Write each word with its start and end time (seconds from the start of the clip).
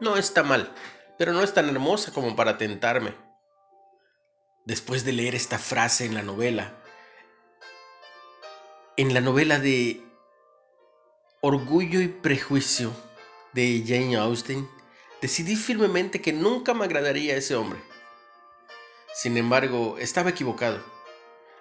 No 0.00 0.16
está 0.16 0.42
mal, 0.42 0.72
pero 1.18 1.32
no 1.32 1.42
es 1.42 1.54
tan 1.54 1.68
hermosa 1.68 2.12
como 2.12 2.36
para 2.36 2.58
tentarme. 2.58 3.14
Después 4.66 5.04
de 5.04 5.12
leer 5.12 5.34
esta 5.34 5.58
frase 5.58 6.04
en 6.04 6.14
la 6.14 6.22
novela, 6.22 6.74
en 8.98 9.14
la 9.14 9.20
novela 9.20 9.58
de 9.58 10.02
Orgullo 11.40 12.00
y 12.00 12.08
Prejuicio 12.08 12.92
de 13.52 13.84
Jane 13.86 14.16
Austen, 14.16 14.68
decidí 15.22 15.56
firmemente 15.56 16.20
que 16.20 16.32
nunca 16.32 16.74
me 16.74 16.84
agradaría 16.84 17.36
ese 17.36 17.54
hombre. 17.54 17.78
Sin 19.14 19.36
embargo, 19.38 19.96
estaba 19.98 20.30
equivocado. 20.30 20.82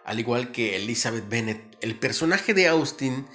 Al 0.03 0.19
igual 0.19 0.51
que 0.51 0.75
Elizabeth 0.75 1.29
Bennet, 1.29 1.77
el 1.81 1.97
personaje 1.97 2.53
de 2.53 2.67
Austin, 2.67 3.27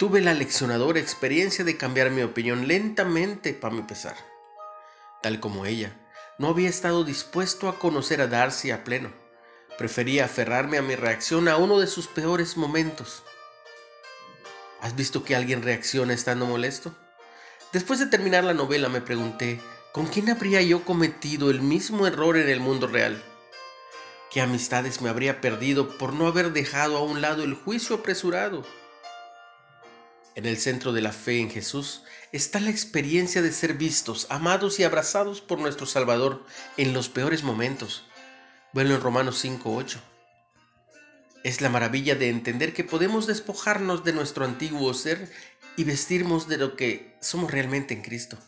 tuve 0.00 0.22
la 0.22 0.32
leccionadora 0.32 0.98
experiencia 0.98 1.62
de 1.62 1.76
cambiar 1.76 2.08
mi 2.08 2.22
opinión 2.22 2.66
lentamente 2.66 3.52
para 3.52 3.74
mi 3.74 3.82
pesar. 3.82 4.16
Tal 5.22 5.40
como 5.40 5.66
ella, 5.66 5.94
no 6.38 6.48
había 6.48 6.70
estado 6.70 7.04
dispuesto 7.04 7.68
a 7.68 7.78
conocer 7.78 8.22
a 8.22 8.26
Darcy 8.26 8.70
a 8.70 8.82
pleno. 8.82 9.12
Prefería 9.76 10.24
aferrarme 10.24 10.78
a 10.78 10.82
mi 10.82 10.96
reacción 10.96 11.48
a 11.48 11.58
uno 11.58 11.78
de 11.78 11.86
sus 11.86 12.06
peores 12.06 12.56
momentos. 12.56 13.24
¿Has 14.80 14.96
visto 14.96 15.22
que 15.22 15.36
alguien 15.36 15.60
reacciona 15.62 16.14
estando 16.14 16.46
molesto? 16.46 16.94
Después 17.70 17.98
de 17.98 18.06
terminar 18.06 18.42
la 18.42 18.54
novela 18.54 18.88
me 18.88 19.02
pregunté, 19.02 19.60
¿con 19.92 20.06
quién 20.06 20.30
habría 20.30 20.62
yo 20.62 20.82
cometido 20.82 21.50
el 21.50 21.60
mismo 21.60 22.06
error 22.06 22.38
en 22.38 22.48
el 22.48 22.60
mundo 22.60 22.86
real? 22.86 23.22
¿Qué 24.32 24.40
amistades 24.40 25.02
me 25.02 25.10
habría 25.10 25.42
perdido 25.42 25.98
por 25.98 26.14
no 26.14 26.26
haber 26.26 26.54
dejado 26.54 26.96
a 26.96 27.02
un 27.02 27.20
lado 27.20 27.44
el 27.44 27.52
juicio 27.52 27.96
apresurado? 27.96 28.64
En 30.40 30.46
el 30.46 30.56
centro 30.56 30.94
de 30.94 31.02
la 31.02 31.12
fe 31.12 31.38
en 31.38 31.50
Jesús 31.50 32.00
está 32.32 32.60
la 32.60 32.70
experiencia 32.70 33.42
de 33.42 33.52
ser 33.52 33.74
vistos, 33.74 34.26
amados 34.30 34.80
y 34.80 34.84
abrazados 34.84 35.42
por 35.42 35.58
nuestro 35.58 35.84
Salvador 35.84 36.46
en 36.78 36.94
los 36.94 37.10
peores 37.10 37.42
momentos. 37.42 38.06
Bueno, 38.72 38.94
en 38.94 39.02
Romanos 39.02 39.44
5.8. 39.44 39.98
Es 41.44 41.60
la 41.60 41.68
maravilla 41.68 42.14
de 42.14 42.30
entender 42.30 42.72
que 42.72 42.84
podemos 42.84 43.26
despojarnos 43.26 44.02
de 44.02 44.14
nuestro 44.14 44.46
antiguo 44.46 44.94
ser 44.94 45.30
y 45.76 45.84
vestirnos 45.84 46.48
de 46.48 46.56
lo 46.56 46.74
que 46.74 47.18
somos 47.20 47.50
realmente 47.50 47.92
en 47.92 48.00
Cristo. 48.00 48.38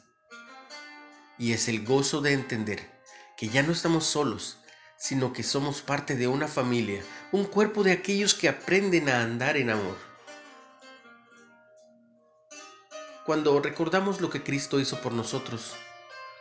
Y 1.38 1.52
es 1.52 1.68
el 1.68 1.84
gozo 1.84 2.22
de 2.22 2.32
entender 2.32 2.90
que 3.36 3.50
ya 3.50 3.62
no 3.62 3.72
estamos 3.72 4.06
solos, 4.06 4.56
sino 4.96 5.34
que 5.34 5.42
somos 5.42 5.82
parte 5.82 6.16
de 6.16 6.26
una 6.26 6.48
familia, 6.48 7.02
un 7.32 7.44
cuerpo 7.44 7.82
de 7.82 7.92
aquellos 7.92 8.34
que 8.34 8.48
aprenden 8.48 9.10
a 9.10 9.20
andar 9.20 9.58
en 9.58 9.68
amor. 9.68 10.11
Cuando 13.25 13.61
recordamos 13.61 14.20
lo 14.20 14.31
que 14.31 14.42
Cristo 14.42 14.81
hizo 14.81 15.01
por 15.01 15.12
nosotros, 15.12 15.77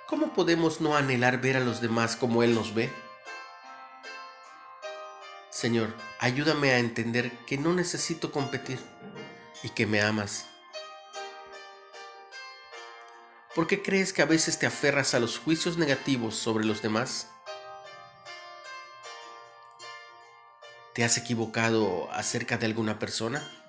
¿cómo 0.07 0.33
podemos 0.33 0.81
no 0.81 0.95
anhelar 0.95 1.39
ver 1.39 1.57
a 1.57 1.59
los 1.59 1.79
demás 1.79 2.15
como 2.15 2.41
Él 2.41 2.55
nos 2.55 2.73
ve? 2.73 2.91
Señor, 5.51 5.93
ayúdame 6.17 6.71
a 6.71 6.79
entender 6.79 7.31
que 7.45 7.59
no 7.59 7.71
necesito 7.73 8.31
competir 8.31 8.79
y 9.61 9.69
que 9.69 9.85
me 9.85 10.01
amas. 10.01 10.47
¿Por 13.53 13.67
qué 13.67 13.83
crees 13.83 14.11
que 14.11 14.23
a 14.23 14.25
veces 14.25 14.57
te 14.57 14.65
aferras 14.65 15.13
a 15.13 15.19
los 15.19 15.37
juicios 15.37 15.77
negativos 15.77 16.35
sobre 16.35 16.65
los 16.65 16.81
demás? 16.81 17.29
¿Te 20.95 21.03
has 21.03 21.15
equivocado 21.17 22.11
acerca 22.11 22.57
de 22.57 22.65
alguna 22.65 22.97
persona? 22.97 23.60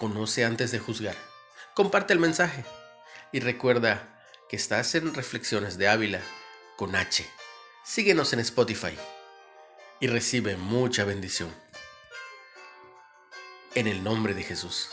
Conoce 0.00 0.46
antes 0.46 0.70
de 0.70 0.78
juzgar. 0.78 1.14
Comparte 1.74 2.14
el 2.14 2.18
mensaje 2.18 2.64
y 3.32 3.40
recuerda 3.40 4.18
que 4.48 4.56
estás 4.56 4.94
en 4.94 5.12
Reflexiones 5.12 5.76
de 5.76 5.88
Ávila 5.88 6.22
con 6.78 6.96
H. 6.96 7.28
Síguenos 7.84 8.32
en 8.32 8.40
Spotify 8.40 8.96
y 10.00 10.06
recibe 10.06 10.56
mucha 10.56 11.04
bendición. 11.04 11.54
En 13.74 13.88
el 13.88 14.02
nombre 14.02 14.32
de 14.32 14.42
Jesús. 14.42 14.88